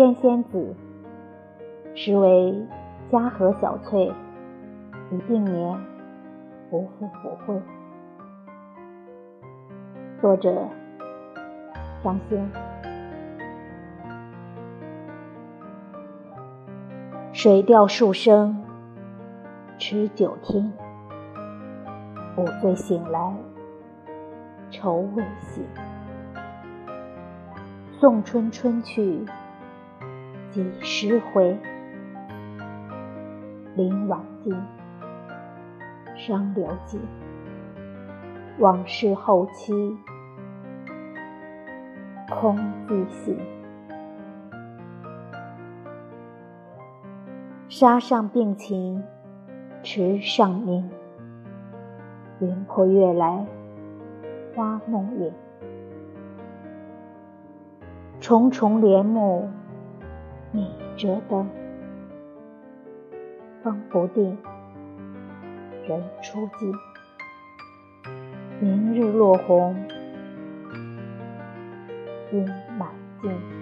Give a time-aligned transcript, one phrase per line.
[0.00, 0.74] 天仙子，
[1.94, 2.54] 实为
[3.10, 4.12] 家和小翠，
[5.10, 5.76] 已定年，
[6.70, 7.60] 不复抚惠。
[10.20, 10.68] 作者：
[12.04, 12.48] 张先。
[17.32, 18.62] 水调数声，
[19.76, 20.72] 持酒听。
[22.36, 23.34] 午醉醒来，
[24.70, 25.64] 愁未醒。
[27.98, 29.26] 送春春去。
[30.52, 31.58] 几时回？
[33.80, 34.54] 林晚静，
[36.14, 37.00] 伤流尽。
[38.58, 39.72] 往事后期，
[42.28, 43.38] 空自醒。
[47.70, 49.02] 沙上并琴，
[49.82, 50.90] 池上明。
[52.40, 53.46] 云破月来，
[54.54, 55.32] 花弄影。
[58.20, 59.48] 重重帘幕。
[60.52, 61.48] 你折灯，
[63.62, 64.38] 风不定，
[65.86, 66.72] 人初静。
[68.58, 69.76] 明日落红，
[72.32, 72.46] 应
[72.78, 72.88] 满
[73.20, 73.59] 径。